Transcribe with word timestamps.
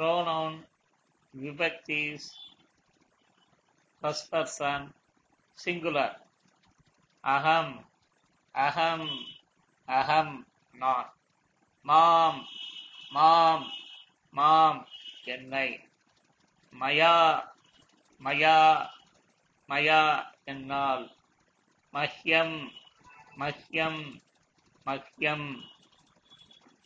Pronoun 0.00 0.54
விபக்தி 1.34 1.98
first 4.02 4.28
person 4.32 4.86
singular 5.58 6.14
அகம் 7.24 7.74
அகம் 8.54 9.10
அகம் 9.88 10.32
நான் 10.74 11.10
மாம் 11.86 12.40
மாம் 13.12 13.66
மாம் 14.34 14.80
என்னை 15.26 15.68
மயா 16.74 17.14
மயா 18.20 18.56
மயா 19.68 20.02
என்னால் 20.44 21.06
மஹ்யம் 21.94 22.58
மஹ்யம் 23.36 24.02
மஹ்யம் 24.86 25.48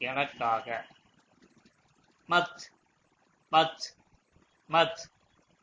எனக்காக 0.00 0.66
மத் 2.28 2.62
மத் 3.54 3.82
மத் 4.68 5.02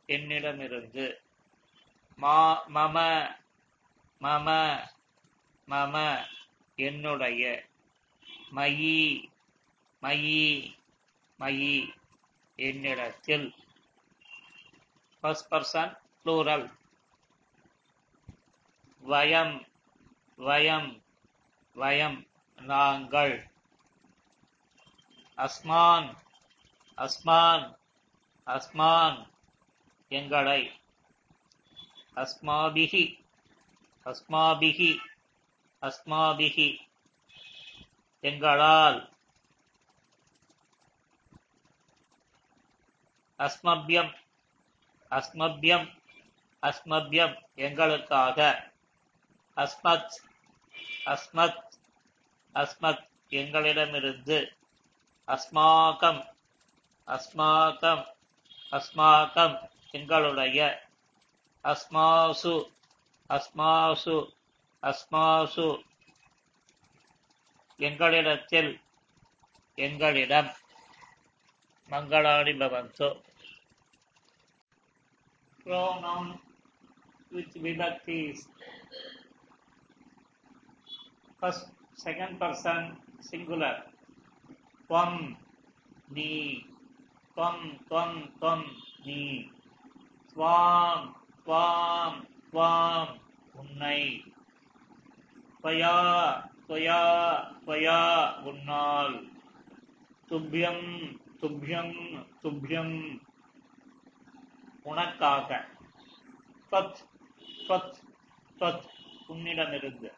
என்னிடமிருந்து. 0.06 1.22
மா 2.16 2.68
மம 2.68 2.98
மம 4.22 4.48
மம 5.68 6.26
என்னுடைய. 6.76 7.66
மயி 8.56 9.30
மயி 10.02 10.76
மயி 11.40 11.94
என்னிடத்தில். 12.56 13.56
ஃபர்ஸ்ட் 15.20 15.52
பர்சன் 15.52 15.98
ப்ளூரல் 16.26 16.72
வயம் 19.04 19.68
வயம் 20.38 21.04
வயம் 21.76 22.28
நாங்கள். 22.62 23.52
அஸ்மான் 25.38 26.18
அஸ்மான் 26.98 27.81
அஸ்மான் 28.48 29.20
எங்களை 30.12 30.62
அஸ்மாபிஹி 32.18 33.04
அஸ்மாபிஹி 34.06 34.92
அஸ்மாபிஹி 35.82 36.70
எங்களால் 38.24 39.00
அஸ்மபியம் 43.40 44.12
அஸ்மபியம் 45.12 45.88
அஸ்மபியம் 46.64 47.36
எங்களுக்காக 47.58 48.40
அஸ்மத் 49.58 50.18
அஸ்மத் 51.06 51.64
அஸ்மத் 52.56 53.06
எங்களிடமிருந்து 53.32 54.40
அஸ்மாகம் 55.28 56.22
அஸ்மாகம் 57.08 58.04
அஸ்மாகம் 58.73 59.57
எங்களுடைய 59.91 60.61
அஸ்மாசு 61.65 62.55
அஸ்மாசு 63.31 64.17
அஸ்மாசு 64.83 65.69
எங்களிடத்தில் 67.81 68.73
எங்களிடம் 69.79 70.51
மங்களாணி 71.91 72.55
பவந்து 72.57 73.09
pronoun 75.67 76.27
with 77.33 77.55
vibhaktis 77.57 78.39
first 81.43 81.65
second 81.99 82.35
person 82.39 82.79
singular 83.23 83.75
tvam 84.91 85.13
நீ 86.11 86.29
துவம் 87.36 87.80
துவம் 87.90 88.32
துவம் 88.42 88.66
நீ. 89.04 89.50
ஸ்வாம் 90.36 91.14
ஸ்வாம் 91.46 92.30
ஸ்வாம் 92.52 93.22
உன்னை. 93.54 94.24
ஸ்வயா 95.64 95.98
ஸ்வயா 96.68 97.02
ஸ்வயா 97.66 98.34
உன்னால். 98.42 99.30
துப்பியம் 100.30 101.18
துப்பியம் 101.42 102.28
துப்பியம் 102.44 103.20
உனக்காக. 104.84 105.66
ஸ்வத் 106.72 106.96
ஸ்வத் 107.68 107.94
ஸ்வத் 108.60 108.86
உன்னிடமிருந்து. 109.28 110.14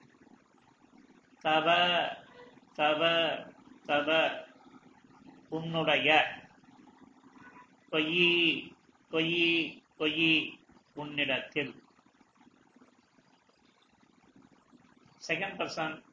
சவ 1.44 1.68
சவ 2.78 3.02
சவ 3.88 4.32
உன்னுடைய. 5.50 6.42
பொய்யி 7.94 8.30
பொய்யி 9.12 9.82
பொய்யி 10.00 10.60
உன்னிடத்தில். 10.94 11.84
செகண்ட் 15.28 15.58
பர்சன் 15.60 16.04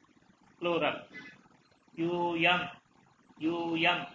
ப்ளூரல் 0.59 0.99
யூஎம் 1.95 2.67
யூஎம் 3.39 4.05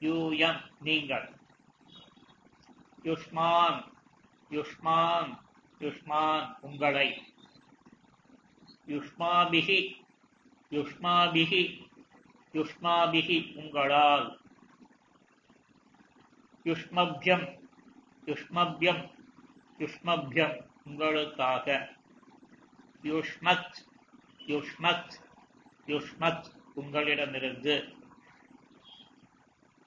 யூஎம் 0.00 0.60
நீங்கள். 0.80 1.28
யுஷ்மான் 3.02 3.78
யுஷ்மான் 4.50 5.38
யுஷ்மான் 5.78 6.56
உங்களை. 6.60 7.22
யுஷ்மாபிகி 8.86 9.78
யுஷ்மாபிகி 10.70 11.62
யுஷ்மாபிகி 12.52 13.38
உங்களால். 13.54 14.44
யுஷ்மபியம் 16.66 17.68
யுஷ்மபியம் 18.26 19.02
யுஷ்மபியம் 19.78 20.66
உங்களுக்காக. 20.84 21.88
யுஷ்மத் 23.02 23.74
யுஷ்மத் 24.46 25.10
யுஷ்மத் 25.86 26.44
உங்களிடமிருந்து. 26.74 27.94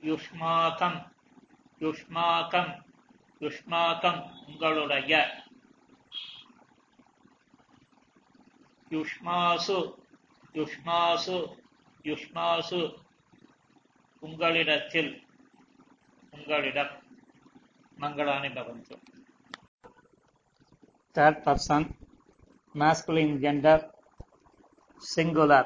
யுஷ்மாகம் 0.02 1.12
யுஷ்மாகம் 1.80 2.84
யுஷ்மாகம் 3.40 4.46
உங்களுடைய. 4.48 5.44
யுஷ்மாசு 8.90 9.78
யுஷ்மாசு 10.54 11.64
யுஷ்மாசு 12.04 12.96
உங்களிடத்தில். 14.20 15.29
உங்களிடம் 16.40 16.92
மங்களானி 17.98 18.50
பவந்து 18.58 18.96
third 21.16 21.42
person 21.46 21.88
masculine 22.76 23.34
gender 23.40 23.78
singular. 25.04 25.64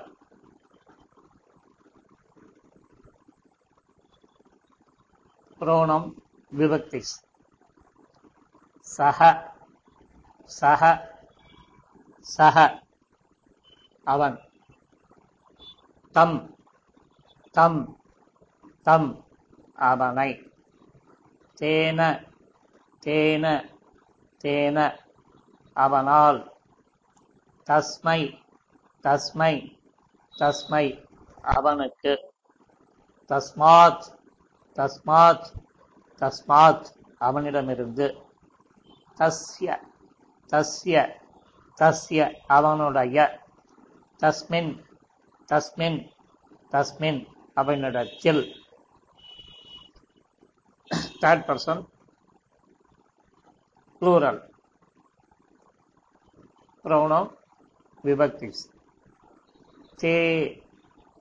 Pronoun 5.62 6.04
விபக்தி 6.52 7.00
சக 8.88 9.20
சக 10.52 10.82
சக 12.28 12.58
அவன் 14.08 14.36
தம் 16.16 16.36
தம் 17.56 17.80
தம் 18.88 19.10
அவனை 19.88 20.30
தேன 21.64 22.00
தேன 23.06 23.46
தேன. 24.44 24.98
அவனால் 25.74 26.58
தஸ்மை 27.70 28.40
தஸ்மை 29.04 29.80
தஸ்மை. 30.40 31.06
அவனுக்கு 31.42 32.34
தஸ்மாத் 33.28 34.04
தஸ்மாத் 34.76 35.46
தஸ்மாத் 36.20 36.86
அவனிடமிருந்து. 37.18 38.18
தஸ்ய 39.16 39.80
தஸ்ய 40.54 41.20
தஸ்ய 41.82 42.34
அவனுடைய 42.48 43.40
தஸ்மின் 44.24 44.84
தஸ்மின் 45.54 46.12
தஸ்மின் 46.72 47.28
அவனிடத்தில். 47.54 48.63
Third 51.24 51.46
person 51.48 51.82
plural 54.02 54.38
pronoun 56.86 57.26
vibhaktis. 58.04 58.60
தே 60.00 60.18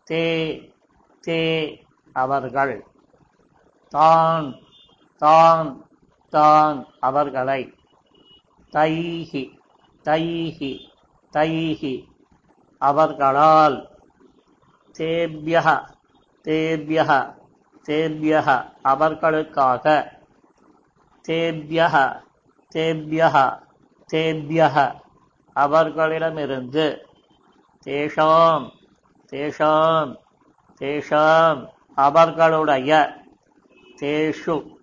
தே 0.06 0.22
தே 1.25 1.40
அவர்கள் 2.16 2.72
தான் 3.94 4.46
தான் 5.22 5.69
தான் 6.32 6.78
அவர்களை 7.00 7.60
தைஹி 8.72 9.43
தைஹி 10.06 10.72
தைஹி 11.34 11.94
அவர்களால் 12.82 13.78
தேபியக 14.96 15.69
தேபியக 16.46 17.10
தேபியக 17.88 18.73
அவர்களுக்காக. 18.82 20.12
தேபியக 21.29 22.23
தேபியக 22.75 23.62
தேபியக 24.12 25.00
அவர்களிடமிருந்து. 25.52 27.06
தேஷாம் 27.87 28.70
தேஷாம் 29.31 30.17
தேஷாம் 30.81 31.69
அவர்களுடைய. 31.94 33.20
தேஷு 33.96 34.75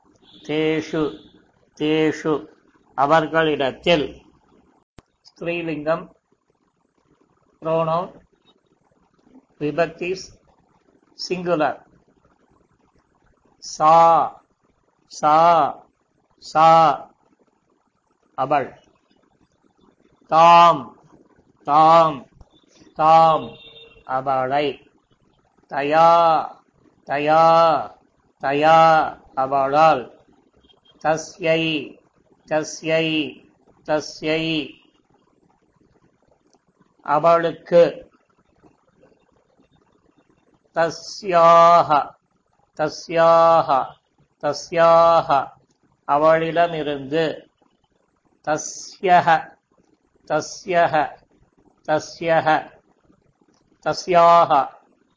தேஷு 0.43 1.31
தேஷு 1.81 2.45
அவர்களிடத்தில். 2.95 4.25
ஸ்திரீலிங்கம் 5.21 6.09
ப்ரோனோ 7.65 8.15
விபக்திஸ் 9.59 10.25
சிங்குலர். 11.29 11.87
சா 13.59 14.41
சா 15.07 15.37
சா 16.37 16.69
அவள் 18.35 18.79
தாம் 20.27 20.97
தாம் 21.63 22.27
தாம் 22.95 23.47
அவளை 24.05 24.89
தயா 25.69 26.09
தயா 27.07 27.43
தயா 28.41 28.79
அவளால் 29.35 30.03
தஸ்யை 31.03 31.97
தஸ்யை 32.47 33.47
தஸ்யை. 33.85 34.77
அவளுக்கு 37.01 38.11
தஸ்யாக. 40.75 42.18
தஸ்யாக 42.79 43.69
தஸ்யாக 44.43 45.29
அவளிடமிருந்து. 46.07 47.25
தஸ்யஹ 48.47 49.27
தஸ்யஹ 50.27 50.93
தஸ்யஹ 51.87 52.47
தஸ்யாக 53.85 54.51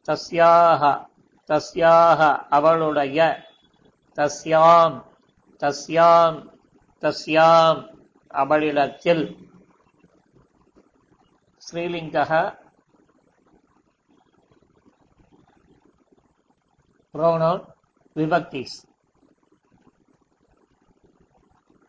தஸ்யாக 0.09 0.82
தஸ்யாக 1.49 2.20
அவளுடைய. 2.50 3.19
தஸ்யாம் 4.17 4.97
தஸ்யாம் 5.62 6.38
தஸ்யாம் 7.03 7.81
அவளிடத்தில். 8.26 9.25
ஸ்ரீலிங்கக 11.62 12.32
pronoun 17.14 17.61
vibhaktis 18.17 18.73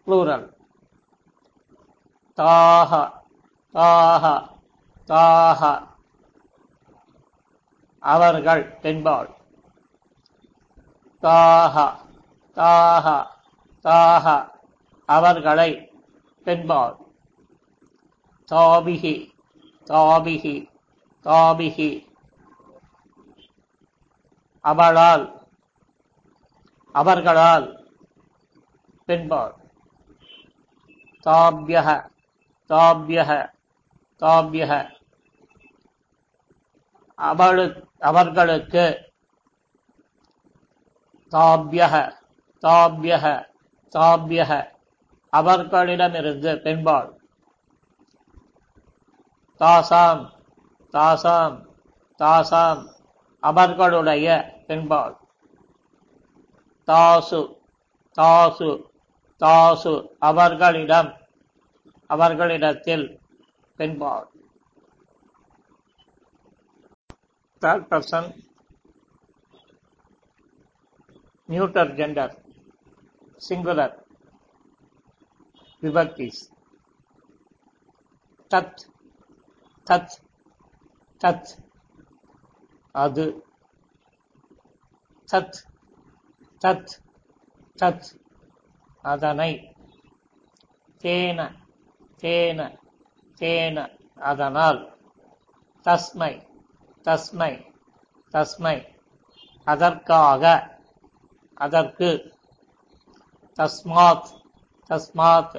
plural. 0.08 0.44
Taha. 2.38 3.04
Taha. 3.76 4.36
Taha. 5.10 5.74
அவர்கள் 8.04 8.64
பெண்பாள் 8.84 9.30
தாஹ 11.24 11.76
தாஹ 12.58 13.06
தாஹ 13.86 14.26
அவர்களை 15.10 15.70
பெண்பாள் 16.46 16.96
தாபிகி 18.52 19.16
தாபிகி 19.88 20.56
தாபிகி 21.26 21.90
அவளால் 24.66 25.26
அவர்களால் 26.96 27.68
பெண்பாள் 29.08 29.56
தாபியக 31.26 31.90
தாபியக 32.70 33.32
தாபியக 34.22 34.72
அவளு 37.18 37.66
அவர்களுக்கு 38.00 38.86
தாபியக 41.32 41.96
தாபியக 42.64 43.26
தாபியக 43.96 44.52
அவர்களிடமிருந்து 45.30 46.52
பெண்பாள் 46.64 47.10
தாசாம் 49.62 50.24
தாசாம் 50.94 51.58
தாசாம். 52.20 52.82
அவர்களுடைய 53.44 54.28
என்பாள். 54.68 55.18
தாசு 56.88 57.60
தாசு 58.20 58.90
தாசு 59.40 60.08
அவர்களிடம் 60.20 61.14
அவர்களிடத்தில் 62.08 63.20
என்பாள். 63.78 64.32
Third 67.62 67.84
person, 67.92 68.24
neuter 71.48 71.88
gender, 71.94 72.36
singular, 73.50 74.02
விபக்திஸ் 75.82 76.42
தத் 78.50 78.78
தத் 79.92 80.18
தத் 81.24 81.48
அது 82.92 83.46
தத் 85.34 85.60
தத் 86.62 86.94
தத் 87.78 88.10
அதனை 89.04 89.52
தேன 91.04 91.40
தேன 92.24 92.60
தேன 93.42 93.78
அதனால் 94.22 94.82
தஸ்மை 95.86 96.34
தஸ்மை 97.06 97.54
தஸ்மை 98.34 98.78
அதற்காக 99.68 100.44
அதற்கு 101.58 102.10
தஸ்மாத் 103.60 104.30
தஸ்மாத் 104.90 105.58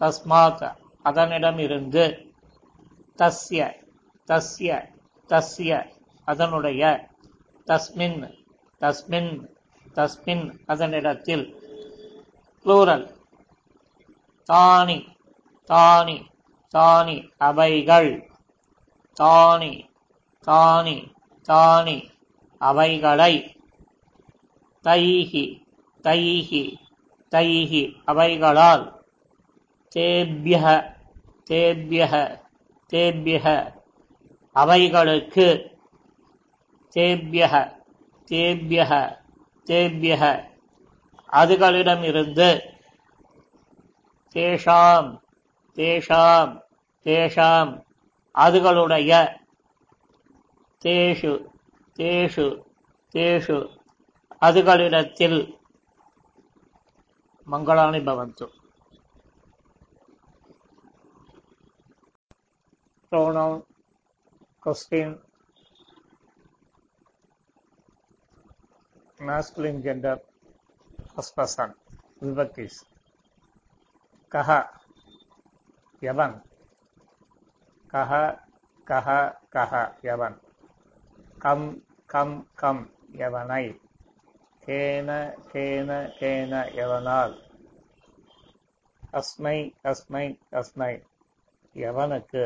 தஸ்மாத் 0.00 0.64
அதனிடமிருந்து 1.04 2.04
தஸ்ய 3.18 3.60
தஸ்ய 4.28 4.70
தஸ்ய 5.30 5.72
அதனுடைய 6.28 6.82
தஸ்மின் 7.68 8.20
தஸ்மின் 8.80 9.48
தஸ்மின் 9.94 10.58
அதனிடத்தில் 10.66 11.54
ப்ளூரல் 12.64 13.18
தானி 14.52 15.06
தானி 15.68 16.26
தானி 16.74 17.30
அவைகள். 17.38 18.30
தானி 19.20 19.88
தானி 20.46 21.12
தானி 21.48 22.08
அவைகளை. 22.58 23.56
தைஹி 24.84 25.44
தைஹி 26.02 26.76
தைஹி 27.30 27.82
அவைகளால். 28.06 29.02
தேபியக 29.96 30.96
தேபியக 31.50 32.40
தேபியக 32.92 33.74
அவைகளுக்கு. 34.52 35.78
தேபியக 36.94 37.79
தேபியக 38.30 39.16
தேபியக. 39.64 40.48
அதுகளிடமிருந்து 41.32 42.74
தேஷாம் 44.34 45.20
தேஷாம் 45.74 46.60
தேஷாம். 47.04 47.84
அதுகளுடைய 48.38 49.36
தேஷு 50.84 51.44
தேஷு 51.94 52.62
தேஷு. 53.14 53.78
அதுகளிடத்தில் 54.40 55.58
மங்களானி 57.50 58.04
பவந்து. 58.04 58.58
pronoun 63.10 63.62
question 64.64 65.29
masculine 69.20 69.80
gender 69.82 70.16
first 71.14 71.34
person 71.36 71.70
vibhaktis 72.22 72.74
கஹ 74.32 74.50
எவன் 76.02 76.34
கஹ 77.92 78.10
கஹ 78.86 79.08
கஹ 79.54 79.72
எவன் 80.12 80.36
கம் 81.38 81.64
கம் 82.10 82.34
கம் 82.54 82.82
எவனை 83.26 83.64
கேன 84.62 85.08
கேன 85.52 85.90
கேன 86.20 86.52
எவனால் 86.82 87.34
அஸ்மை 89.12 89.56
அஸ்மை 89.84 90.24
அஸ்மை 90.52 90.92
எவனுக்கு 91.76 92.44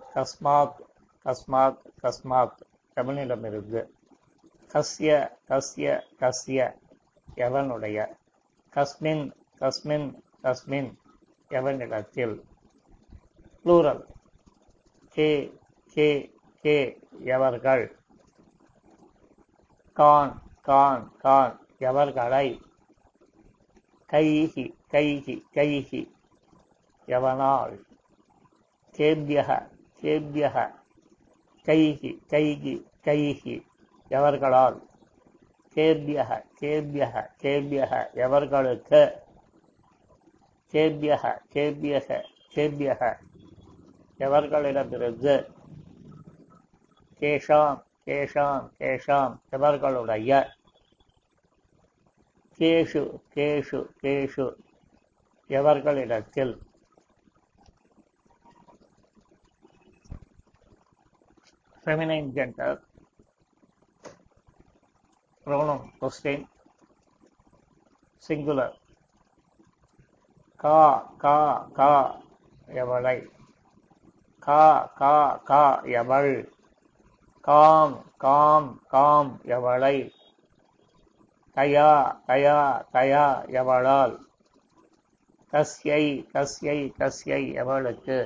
கஸ்மாத் 0.00 0.80
கஸ்மாத் 1.26 1.82
கஸ்மாத் 2.02 2.60
எவனிடமிருந்து 2.96 3.82
கஸ்ய 4.72 5.30
கஸ்ய 5.48 6.02
கஸ்ய 6.20 6.76
எவனுடைய? 7.36 8.16
கஸ்மின் 8.74 9.32
கஸ்மின் 9.60 10.22
கஸ்மின் 10.42 10.96
எவனிடத்தில்? 11.48 12.42
ப்ளூரல் 13.64 14.04
கே 15.08 15.60
கே 15.84 16.34
கே 16.60 16.98
எவர்கள்? 17.24 17.98
கான் 19.92 20.42
கான் 20.62 21.16
கான் 21.16 21.66
எவர்களை? 21.78 22.60
கைகி 24.12 24.74
கைகி 24.90 25.42
கைகி 25.54 26.10
எவனால்? 27.06 27.84
கேபியக 28.92 29.68
கேபியக 30.00 30.74
கைகி 31.64 32.18
கைகி 32.28 32.84
கைகி. 33.04 33.70
எவர்களால்? 34.12 34.78
கேபியக 35.74 36.44
கேபியக 36.60 37.30
கேபியக 37.42 37.92
எவர்களுக்கு? 38.14 39.20
கேபியக 40.72 41.38
கேபியக 41.54 42.22
கேபியக 42.54 43.16
எவர்களிடமிருந்து? 44.18 45.50
கேஷாம் 47.20 47.82
கேஷாம் 48.06 48.70
கேஷாம் 48.78 49.38
எவர்களுடைய? 49.52 50.48
கேஷு 52.58 53.20
கேஷு 53.34 53.88
கேஷு 54.02 54.54
எவர்களிடத்தில்? 55.48 56.58
Feminine 61.84 62.30
gender 62.34 62.90
pronoun 65.52 65.80
question. 65.98 66.38
Singular. 68.24 68.70
கா 70.60 70.80
கா 71.18 71.36
கா 71.76 71.88
எவளை 72.80 73.14
கா 74.42 74.58
கா 75.00 75.14
கா 75.48 75.62
எவள் 75.92 76.34
காம் 77.44 77.96
காம் 78.16 78.68
காம் 78.88 79.32
எவளை 79.56 79.96
கயா 81.56 81.88
கயா 82.28 82.58
கயா 82.94 83.24
எவளால் 83.60 84.14
கஸ்யை 85.52 86.04
கஸ்யை 86.34 86.78
கஸ்யை 87.00 87.42
எவளுக்கு 87.62 88.20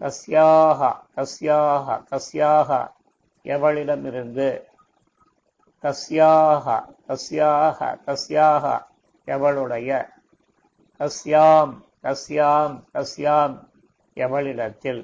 கஸ்யாக 0.00 0.92
கஸ்யாக 1.16 1.98
கஸ்யாக 2.10 2.70
எவளிடமிருந்து 3.44 4.48
தஸ்யாக 5.84 6.66
தஸ்யாக 7.08 7.78
தஸ்யாக 8.06 8.86
எவளுடைய? 9.26 9.90
தஸ்யாம் 10.98 11.72
தஸ்யாம் 12.02 12.76
தஸ்யாம் 12.94 13.68
எவளிடத்தில்? 14.14 15.02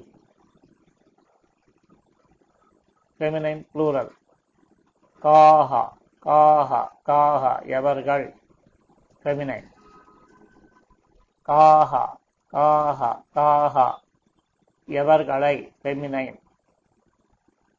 ஃபெமினைன் 3.18 3.62
ப்ளூரல் 3.74 4.12
காஹ 5.22 5.92
காஹ 6.24 6.88
காஹ 7.06 7.62
எவர்கள்? 7.66 8.34
ஃபெமினைன் 9.22 9.68
காஹ 11.48 12.16
காஹ 12.52 13.22
காஹ 13.34 13.94
எவர்களை? 14.88 15.56
ஃபெமினைன் 15.82 16.38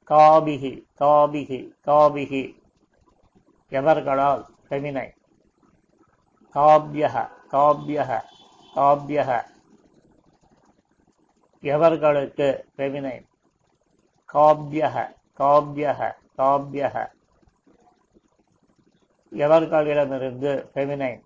காபிகி 0.07 0.73
காபிகி 0.99 1.71
காபிகி. 1.85 2.60
எவர்களால் 3.71 4.43
ஃபெமினைன் 4.69 5.15
காபியக 6.53 7.15
காபியக 7.51 8.11
காபியக 8.75 9.31
எவர்களுக்கு 11.63 12.47
ஃபெமினைன் 12.75 13.25
காபியக 14.33 14.95
காபியக 15.39 16.11
காபியக 16.37 16.97
எவர்களிடமிருந்து 19.31 20.51
ஃபெமினைன் 20.73 21.21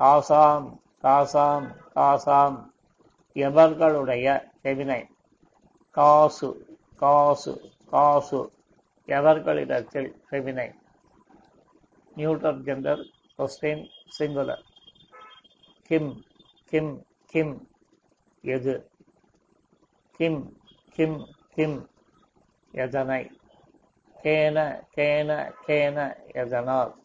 காசாம் 0.00 0.66
காசாம் 1.02 1.66
காசாம். 1.94 2.56
எவர்களுடைய 3.34 4.26
ஃபெமினைன் 4.62 5.08
காசு 5.90 6.50
காசு 6.96 7.54
காசு. 7.90 8.40
எவர்களிடத்தில் 9.06 10.10
feminine 10.30 10.76
neuter 12.18 12.62
gender 12.62 13.02
question 13.38 13.88
singular. 14.18 14.62
கிம் 15.82 16.24
கிம் 16.64 17.06
கிம் 17.26 17.68
எது 18.42 18.90
கிம் 20.12 20.60
கிம் 20.94 21.26
கிம் 21.54 21.90
எதனை. 22.72 23.40
கேன 24.22 24.56
கேன 24.96 25.52
கேன 25.66 26.26
எதனால். 26.26 27.02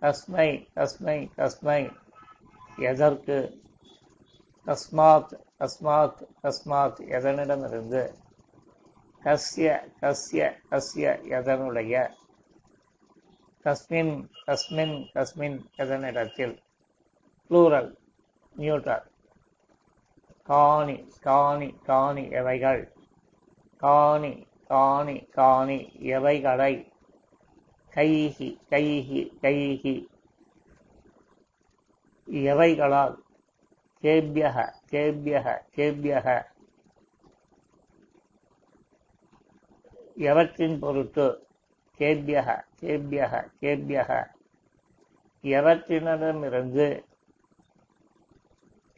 கஸ்மை 0.00 0.66
கஸ்மை 0.76 1.28
கஸ்மை 1.36 1.96
எதற்கு. 2.78 3.62
கஸ்மாத் 4.66 5.32
கஸ்மாத் 5.58 6.22
கஸ்மாத் 6.42 7.00
எதனிடமிருந்து. 7.16 8.14
கஸ்ய 9.24 9.92
கஸ்ய 10.00 10.56
கஸ்ய 10.70 11.22
எதனுடைய. 11.38 12.18
கஸ்மின் 13.64 14.28
கஸ்மின் 14.46 15.08
கஸ்மின் 15.14 15.64
எதனிடத்தில் 15.78 16.58
ப்ளூரல் 17.50 17.96
நியூட்டர் 18.54 19.08
காணி 20.44 21.08
காணி 21.20 21.68
காணி 21.82 22.28
எவைகள்? 22.30 22.92
காணி 23.76 24.46
காணி 24.66 25.18
காணி 25.18 25.92
எவைகளை? 26.00 26.92
கைகி 27.94 28.58
கைகி 28.70 29.30
கைகி. 29.40 30.06
எவைகளால்? 32.26 33.16
கேபியக 34.02 34.72
கேபியக 34.90 35.58
கேபியக. 35.76 36.44
எவற்றின் 40.16 40.78
பொருட்டு? 40.78 41.46
கேபியக. 41.98 42.69
கேபியக 42.80 43.52
கேபியக. 43.60 44.26
எவற்றினிடமிருந்து 45.42 47.04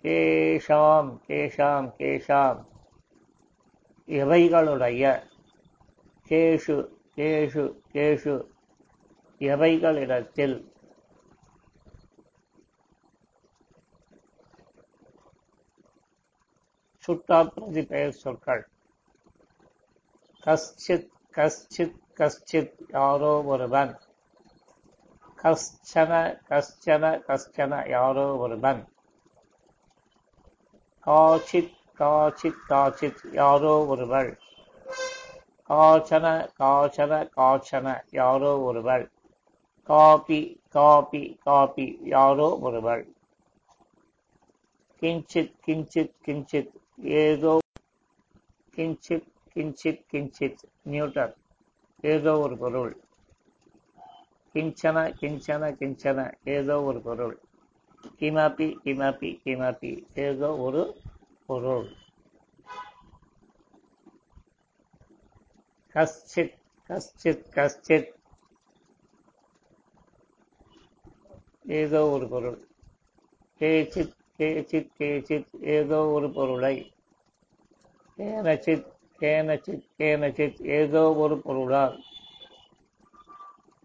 கேஷாம் 0.03 1.19
கேஷாம் 1.29 1.93
கேஷாம். 1.99 2.67
எவைகளுடைய 4.07 5.27
கேஷு 6.29 6.89
கேஷு 7.17 7.81
கேஷு. 7.93 8.51
எவைகளிடத்தில் 9.39 10.71
சுட்டா 17.07 17.47
பிரதி 17.47 17.83
பெயர் 17.83 18.13
சொற்கள். 18.13 18.69
கஷ்டித் 20.47 21.09
கஷ்டித் 21.37 22.01
கஷ்டித் 22.23 22.75
யாரோ 22.89 23.43
ஒருவன். 23.43 23.99
கஷ்டன 25.43 26.41
கஷ்டன 26.49 27.05
கஷ்டன 27.29 27.89
யாரோ 27.89 28.37
ஒருவன். 28.37 28.89
காச்சித் 31.07 31.73
காச்சித் 31.99 32.61
காச்சித் 32.69 33.33
யாரோ 33.33 33.87
ஒருவள். 33.87 34.39
காச்சன 35.69 36.49
காச்சன 36.59 37.29
காச்சன 37.37 38.05
யாரோ 38.11 38.61
ஒருவள். 38.61 39.11
காபி 39.83 40.61
காபி 40.69 41.39
காபி 41.45 41.99
யாரோ 42.03 42.59
ஒருவள். 42.59 43.15
கிஞ்சித் 45.01 45.55
கிஞ்சித் 45.67 46.15
கிஞ்சித் 46.27 46.73
ஏதோ 47.05 47.59
கிஞ்சித் 48.77 49.29
கிஞ்சித் 49.55 50.05
கிஞ்சித் 50.13 50.65
நியூட்டன். 50.83 51.35
ஏதோ 52.03 52.39
ஒரு 52.39 52.59
பொருள். 52.59 53.03
கிஞ்சன 54.55 54.97
கிஞ்சன 55.21 55.71
கிஞ்சன 55.81 56.33
ஏதோ 56.45 56.83
ஒரு 56.83 57.01
பொருள். 57.01 57.41
கிமாப்பி 58.21 58.77
கிமாப்பி 58.85 59.41
கிமாப்பி 59.45 60.05
ஏதோ 60.15 60.57
ஒரு 60.57 61.01
பொருள். 61.47 61.89
கஷ்டித் 65.95 66.59
கஷ்டித் 66.89 67.47
கஷ்டித் 67.55 68.11
ஏதோ 71.67 72.09
ஒரு 72.09 72.29
பொருள். 72.29 72.69
கேச்சித் 73.61 74.17
கேச்சித் 74.39 74.91
கேச்சித் 74.99 75.65
ஏதோ 75.65 76.07
ஒரு 76.07 76.33
பொருளை. 76.33 76.93
கேனச்சித் 78.19 78.93
கேனச்சித் 79.23 79.83
கேனச்சித் 79.99 80.63
ஏதோ 80.63 81.15
ஒரு 81.15 81.39
பொருளால். 81.39 81.99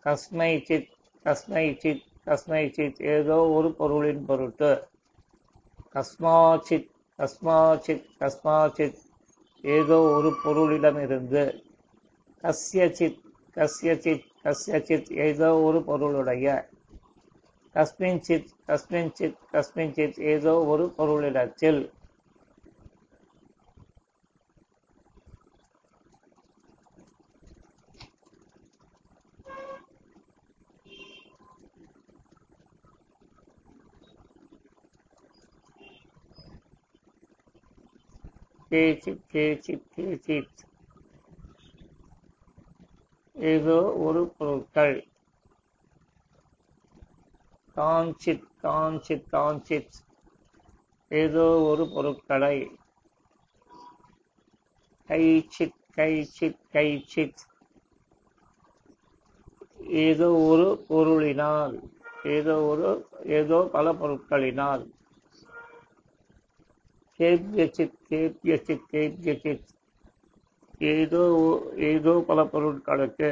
கஸ்மைச்சித் 0.03 0.87
கஸ்மைச்சித் 1.25 2.01
கஸ்மைச்சித் 2.25 3.01
ஏதோ 3.01 3.47
ஒரு 3.49 3.73
பொருளின் 3.73 4.25
பொருட்டு. 4.25 4.87
கஸ்மாச்சித் 5.93 6.87
கஸ்மாச்சித் 7.19 8.05
கஸ்மாச்சித் 8.19 8.97
ஏதோ 9.61 10.01
ஒரு 10.01 10.35
பொருளிடமிருந்து. 10.45 11.61
கஸ்யசித் 12.43 13.19
கஸ்யசித் 13.55 14.25
கஸ்யசித் 14.43 15.11
ஏதோ 15.11 15.59
ஒரு 15.59 15.83
பொருளுடைய. 15.83 16.69
கஸ்மின்சித் 17.75 18.47
கஸ்மின்சித் 18.67 19.37
கஸ்மின்சித் 19.53 20.19
ஏதோ 20.19 20.65
ஒரு 20.65 20.93
பொருளிடத்தில். 20.97 21.81
கேச்சித் 38.71 39.21
பேச்சு 39.31 39.73
பேச்சு 40.25 40.65
ஏதோ 43.35 43.93
ஒரு 43.97 44.27
பொருட்கள். 44.37 44.97
காஞ்சித் 47.75 48.47
காஞ்சித் 48.63 49.27
காஞ்சித் 49.31 49.97
ஏதோ 51.11 51.61
ஒரு 51.61 51.89
பொருட்களை. 51.89 52.57
கைச்சித் 55.09 55.77
கைச்சித் 55.97 56.61
கைச்சித் 56.73 57.43
ஏதோ 60.05 60.33
ஒரு 60.33 60.85
பொருளினால் 60.89 61.75
ஏதோ 62.23 62.63
ஒரு 62.63 62.89
ஏதோ 63.23 63.69
பல 63.71 63.93
பொருட்களினால். 63.93 64.83
கேப்யசித் 67.19 67.97
கேப்யசித் 68.09 68.87
கேப்யசித். 68.93 69.67
ஏதோ 70.77 71.21
ஏதோ 71.75 72.23
பல 72.27 72.43
பொருட்களுக்கு 72.43 73.29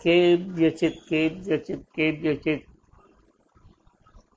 கேப்யசித் 0.00 1.02
கேப்யசித் 1.08 1.86
கேப்யசித். 1.96 2.66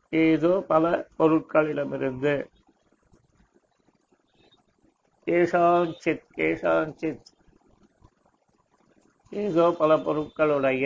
ஏதோ 0.10 0.64
பல 0.68 1.08
பொருட்களிடமிருந்து. 1.20 2.36
கேஷாஞ்சித் 5.28 6.26
கேஷாஞ்சித் 6.38 7.28
ஏதோ 9.32 9.76
பல 9.80 9.98
பொருட்களுடைய. 9.98 10.86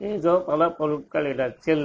ஏதோ 0.00 0.32
பல 0.46 0.70
பொருட்கள் 0.70 1.24
இடத்தில் 1.24 1.84